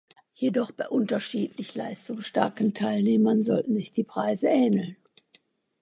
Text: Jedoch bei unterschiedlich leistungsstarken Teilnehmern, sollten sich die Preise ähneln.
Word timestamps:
Jedoch 0.33 0.71
bei 0.71 0.89
unterschiedlich 0.89 1.75
leistungsstarken 1.75 2.73
Teilnehmern, 2.73 3.43
sollten 3.43 3.75
sich 3.75 3.91
die 3.91 4.03
Preise 4.03 4.47
ähneln. 4.47 4.97